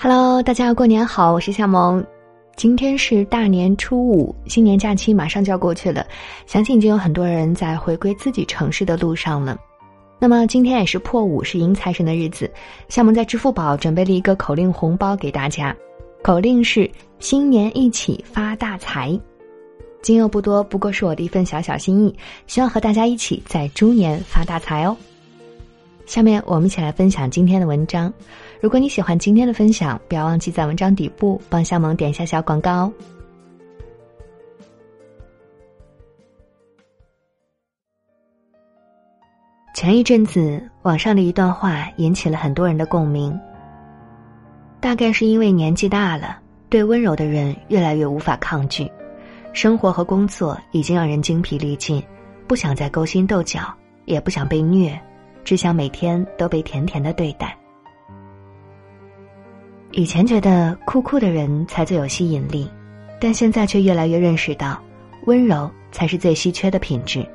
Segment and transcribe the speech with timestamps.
[0.00, 2.06] Hello，大家过年好，我是夏萌。
[2.54, 6.06] 今天是大年初五，新年假期马上就要过去了，
[6.46, 9.58] 相信已经有很多人在回归自己城市的路上了。
[10.20, 12.48] 那么今天也是破五，是迎财神的日子。
[12.88, 15.74] 夏萌在支付宝准备了一个口令红包给大家，
[16.22, 16.88] 口令是
[17.18, 19.18] “新年一起发大财”。
[20.00, 22.14] 金额不多，不过是我的一份小小心意，
[22.46, 24.96] 希望和大家一起在猪年发大财哦。
[26.06, 28.10] 下面我们一起来分享今天的文章。
[28.60, 32.92] 如果你喜欢今天的分享，不要忘记在文章底部帮夏萌点一下小广告哦。
[39.74, 43.38] 前一阵子，网上的一段话引起了很多人的共鸣。
[44.80, 48.90] 大概是因为年纪大了，对温柔的人越来越无法抗拒，
[49.52, 52.02] 生活和工作已经让人精疲力尽，
[52.48, 53.72] 不想再勾心斗角，
[54.04, 55.00] 也不想被虐。
[55.44, 57.56] 只想每天都被甜甜的对待。
[59.92, 62.70] 以前觉得酷酷的人才最有吸引力，
[63.20, 64.78] 但现在却越来越认识到，
[65.24, 67.26] 温柔才是最稀缺的品质。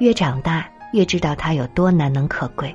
[0.00, 2.74] 越长大，越知道它有多难能可贵。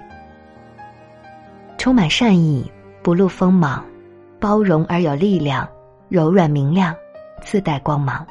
[1.78, 3.84] 充满善意，不露锋芒，
[4.40, 5.68] 包容而有力量，
[6.10, 6.96] 柔软明亮，
[7.42, 8.26] 自带光芒。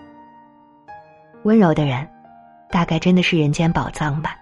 [1.43, 2.09] 温柔的人，
[2.71, 4.37] 大概真的是人间宝藏吧。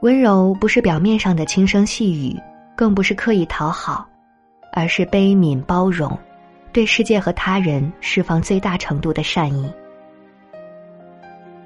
[0.00, 2.38] 温柔不是表面上的轻声细语，
[2.76, 4.06] 更不是刻意讨好，
[4.76, 6.16] 而是悲悯包容，
[6.70, 9.72] 对世界和他人释放最大程度的善意。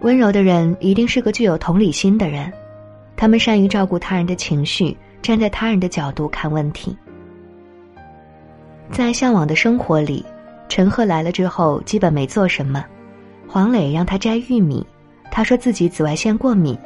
[0.02, 2.52] 温柔的人一定是个具有同理心的人，
[3.17, 6.97] 他们善于照顾他人的情绪，站在他人的角度看问题。
[8.92, 10.24] 在向往的生活里，
[10.69, 12.84] 陈赫来了之后基本没做什么，
[13.48, 14.86] 黄磊让他摘玉米，
[15.33, 16.78] 他说自己紫外线过敏。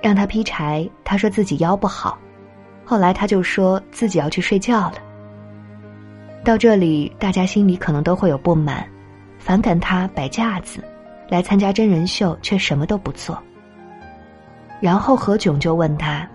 [0.00, 2.16] 让他劈柴，他说自己腰不好，
[2.84, 5.09] 后来他就说自己要去睡觉了。
[6.42, 8.88] 到这里，大家心里可能都会有不满，
[9.38, 10.82] 反感他摆架子，
[11.28, 13.40] 来参加真人秀却什么都不做。
[14.80, 16.26] 然后何炅就问他：“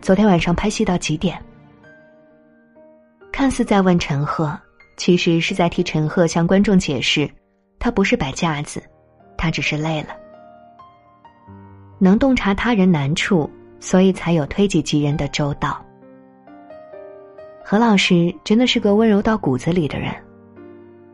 [0.00, 1.36] 昨天晚上拍戏到几点？”
[3.32, 4.56] 看似在问陈赫，
[4.96, 7.28] 其实是在替陈赫向观众解释，
[7.80, 8.80] 他不是摆架子，
[9.36, 10.10] 他只是累了。
[11.98, 13.50] 能洞察他人难处，
[13.80, 15.84] 所以才有推己及人的周到。
[17.70, 20.10] 何老师真的是个温柔到骨子里的人。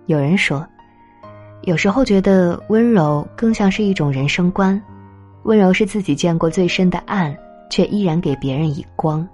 [0.06, 0.64] 有人说，
[1.62, 4.80] 有时候觉得温柔更像是一种人生观，
[5.42, 7.36] 温柔是自己见过最深的暗，
[7.68, 9.28] 却依然给别人以光。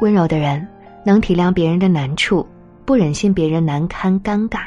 [0.00, 0.68] 温柔的人
[1.02, 2.46] 能体谅别人的难处，
[2.84, 4.64] 不忍心别人难堪尴尬，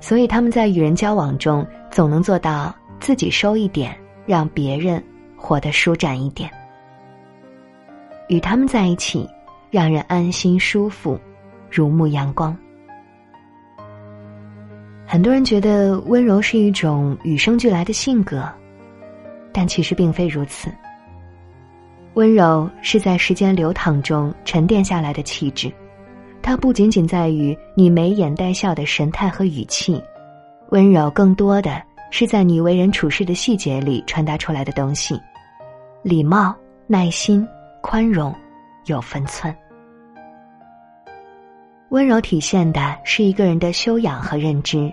[0.00, 3.94] 所以他们在与人交往中总能做到自己收一点。
[4.24, 5.02] 让别人
[5.36, 6.48] 活得舒展一点，
[8.28, 9.28] 与他们在一起，
[9.70, 11.18] 让人安心舒服，
[11.70, 12.56] 如沐阳光。
[15.06, 18.48] 很多人觉得温柔是一种与生俱来的性格，
[19.52, 20.70] 但其实并非如此。
[22.14, 25.72] 温柔是在时间流淌中沉淀下来的气质，
[26.42, 30.02] 它不仅仅在于你眉眼带笑的神态和语气，
[30.70, 31.82] 温柔更多的。
[32.12, 35.16] 是在你为人处事的细节里传达出来的东西，
[36.02, 36.52] 礼貌、
[36.88, 37.46] 耐心、
[37.80, 38.34] 宽容，
[38.86, 39.54] 有分寸。
[41.90, 44.92] 温柔体现的是一个人的修养和认知，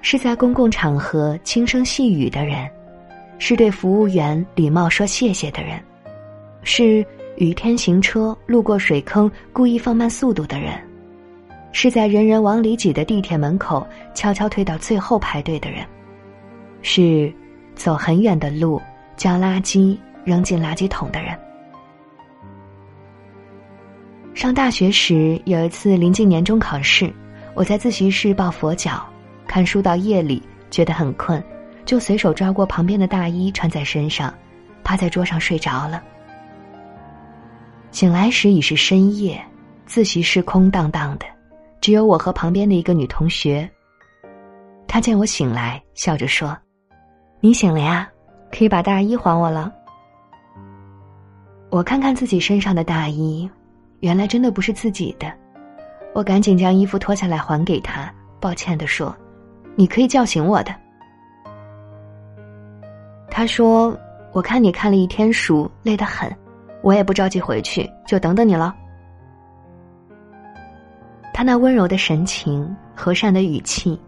[0.00, 2.70] 是在公共场合轻声细语的人，
[3.38, 5.82] 是对服务员礼貌说谢谢的人，
[6.62, 7.04] 是
[7.36, 10.80] 雨天行车路过水坑故意放慢速度的人，
[11.72, 13.84] 是在人人往里挤的地铁门口
[14.14, 15.84] 悄悄退到最后排队的人。
[16.80, 17.32] 是
[17.74, 18.80] 走很远的路，
[19.16, 21.36] 将垃圾扔进垃圾桶的人。
[24.38, 27.12] 上大学时有一次临近年终考试，
[27.54, 29.04] 我在自习室抱佛脚，
[29.48, 30.40] 看书到夜里，
[30.70, 31.42] 觉得很困，
[31.84, 34.32] 就随手抓过旁边的大衣穿在身上，
[34.84, 36.00] 趴在桌上睡着了。
[37.90, 39.44] 醒来时已是深夜，
[39.86, 41.26] 自习室空荡荡的，
[41.80, 43.68] 只有我和旁边的一个女同学。
[44.86, 46.56] 她见我醒来，笑着说。
[47.40, 48.08] 你醒了呀，
[48.52, 49.72] 可以把大衣还我了。
[51.70, 53.50] 我看看自己身上的大衣，
[54.00, 55.32] 原来真的不是自己的。
[56.14, 59.14] 我赶紧将衣服脱下来还给他，抱歉的说
[59.76, 60.74] ：“你可以叫醒我的。”
[63.30, 63.96] 他说
[64.32, 66.34] ：“我看你看了一天书，累得很，
[66.82, 68.74] 我也不着急回去，就等等你了。”
[71.32, 74.00] 他那温柔的神情，和善的语气，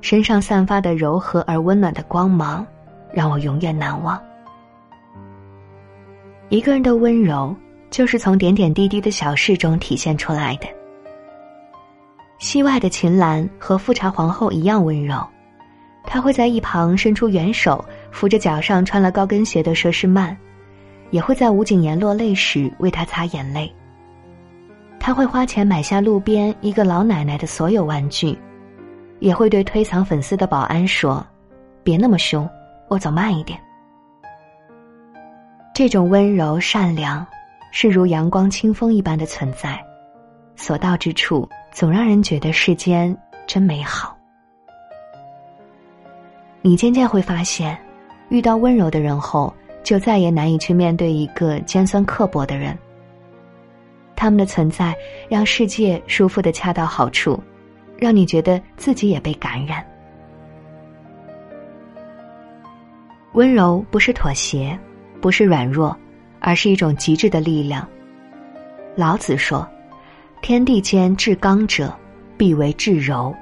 [0.00, 2.66] 身上散发的柔和而温暖的光芒。
[3.10, 4.20] 让我永远难忘。
[6.50, 7.56] 一个人的温柔，
[7.90, 10.66] 就是从点点滴滴的小事中体现出来的。
[12.38, 15.26] 戏外的秦岚和富察皇后一样温柔，
[16.04, 20.36] 她会在一旁伸出援手，扶着脚上穿了高跟鞋的佘诗曼，
[21.10, 23.72] 也会在吴谨言落泪时为他擦眼泪。
[25.00, 28.38] 他会花钱买下路边一个老奶奶的所有玩具，
[29.20, 31.24] 也会对推搡粉丝的保安说
[31.82, 32.48] ：“别那么凶，
[32.88, 33.58] 我走慢一点。”
[35.74, 37.26] 这种温柔善良，
[37.70, 39.78] 是如阳光清风一般的存在，
[40.56, 43.16] 所到之处总让人觉得世间
[43.46, 44.16] 真美好。
[46.60, 47.78] 你渐渐会发现，
[48.30, 52.76] 遇到温柔的人后，就再也难以去面对一个尖酸刻薄的人。
[54.16, 54.94] 他们的存在
[55.28, 57.40] 让世界舒服的恰到好处，
[57.96, 59.86] 让你觉得自己也被感染。
[63.34, 64.76] 温柔不是妥协，
[65.20, 65.96] 不是软弱，
[66.40, 67.86] 而是一种极致的力量。
[68.96, 69.68] 老子说
[70.42, 71.92] ：“天地间至刚者，
[72.36, 73.34] 必为至柔。”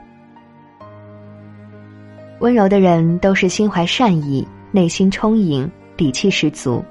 [2.40, 6.84] 温柔的人都是心怀善意，内心充盈，底气十足，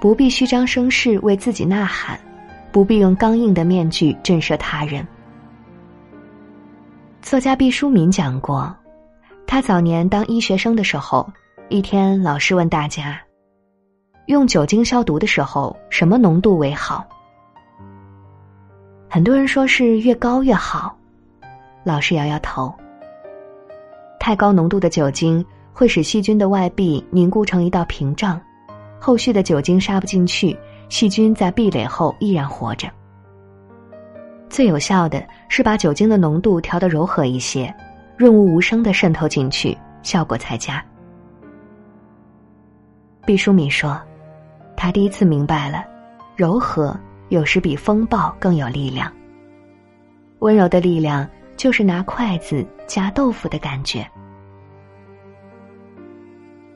[0.00, 2.18] 不必虚张声势为自己呐喊。
[2.70, 5.06] 不必用刚硬的面具震慑他人。
[7.22, 8.74] 作家毕淑敏讲过，
[9.46, 11.24] 他早年当医学生的时候，
[11.68, 13.16] 一天老师问大家：
[14.26, 17.04] 用酒精消毒的时候，什么浓度为好？
[19.08, 20.96] 很多人说是越高越好。
[21.84, 22.72] 老师摇摇头。
[24.18, 28.40] 太高浓度的酒精会使细菌的外壁凝固成一道屏障，
[28.98, 30.56] 后续的酒精杀不进去。
[30.88, 32.88] 细菌在壁垒后依然活着。
[34.48, 37.74] 最有效的是把酒精的浓度调得柔和一些，
[38.16, 40.84] 润物无声的渗透进去，效果才佳。
[43.26, 44.00] 毕淑敏说
[44.84, 45.82] ：“他第一次明白了，
[46.36, 46.94] 柔和
[47.30, 49.10] 有时比风暴更有力量。
[50.40, 51.26] 温柔的力量
[51.56, 54.06] 就是拿筷子夹豆腐的感觉。”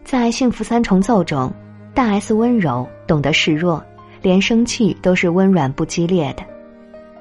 [0.03, 1.53] 在《幸福三重奏》中，
[1.93, 3.85] 大 S 温柔，懂得示弱。
[4.23, 6.43] 连生气都是温软不激烈的，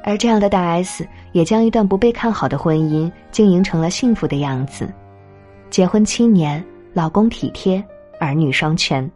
[0.05, 4.89] 而这样的大 S 也将一段不被看好的婚姻经营成了幸福的样子。
[5.69, 6.63] 结婚七年，
[6.93, 7.83] 老公体贴，
[8.21, 9.11] 儿女双全。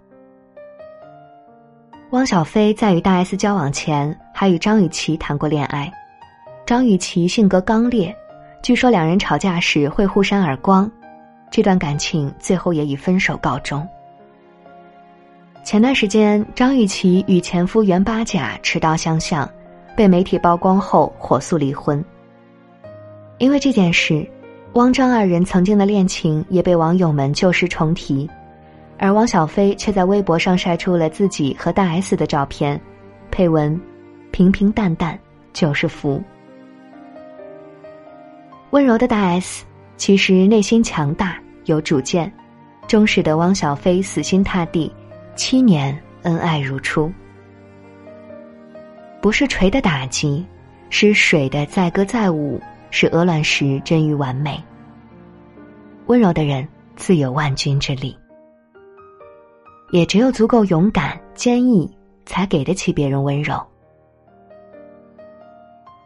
[2.12, 5.90] 汪小菲在与大 S 交往前，还与张雨绮谈过恋爱。
[6.66, 8.14] 张雨绮性格刚烈，
[8.62, 10.92] 据说两人吵架时会互扇耳光，
[11.50, 13.88] 这段感情最后也以分手告终。
[15.64, 19.50] 前段时间，张雨绮与前夫袁八甲持刀相向，
[19.96, 22.04] 被媒体曝光后火速离婚。
[23.38, 24.30] 因为这件事，
[24.74, 28.30] 汪张二人曾经的恋情也被网友们旧事重提，
[29.02, 32.80] 而汪小菲却在微博上晒出了自己和大 S 的照片，
[33.32, 33.78] 配文
[34.30, 35.20] ：“平平淡淡
[35.54, 36.24] 就是福。”
[38.70, 39.66] 温柔的大 S
[39.98, 42.32] 其实内心强大有主见，
[42.88, 44.94] 忠实的汪小菲死心塌地。
[45.36, 47.12] 七年恩爱如初，
[49.20, 50.46] 不是锤的打击，
[50.92, 52.62] 是水的载歌载舞，
[52.92, 54.64] 是鹅卵石臻于完美。
[56.06, 58.16] 温柔的人自有万钧之力，
[59.92, 61.90] 也只有足够勇敢坚毅，
[62.26, 63.62] 才给得起别人温柔。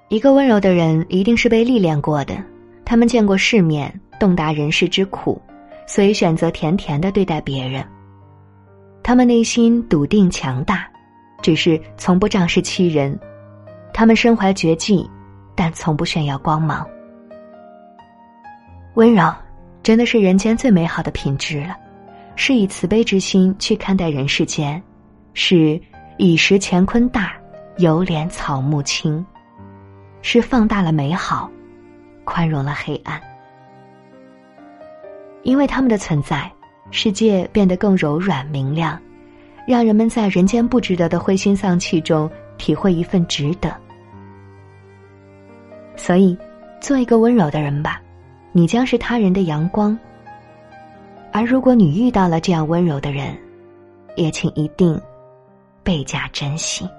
[0.09, 2.35] 一个温柔的人一定是被历练过的，
[2.83, 5.41] 他们见过世面，洞达人世之苦，
[5.87, 7.85] 所以选择甜甜的对待别人。
[9.03, 10.87] 他们内心笃定强大，
[11.41, 13.17] 只是从不仗势欺人。
[13.93, 15.09] 他们身怀绝技，
[15.55, 16.85] 但从不炫耀光芒。
[18.95, 19.31] 温柔，
[19.83, 21.75] 真的是人间最美好的品质了。
[22.35, 24.81] 是以慈悲之心去看待人世间，
[25.33, 25.79] 是
[26.17, 27.33] 以识乾坤大，
[27.77, 29.25] 犹怜草木青。
[30.21, 31.49] 是放大了美好，
[32.23, 33.21] 宽容了黑暗。
[35.43, 36.51] 因为他们的存在。
[36.91, 38.97] 世界变得更柔软明亮，
[39.67, 43.75] 让人们在人间不值得的灰心丧气中体会一份值得。
[45.95, 46.37] 所以，
[46.79, 47.99] 做一个温柔的人吧，
[48.51, 49.97] 你将是他人的阳光。
[51.35, 53.37] 而如果你遇到了这样温柔的人，
[54.15, 54.97] 也请一定
[55.83, 56.89] 倍加珍惜。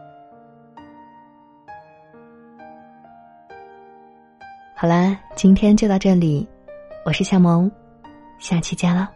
[4.74, 6.46] 好啦，今天就到这里，
[7.06, 7.72] 我是夏萌，
[8.38, 9.10] 下期见了。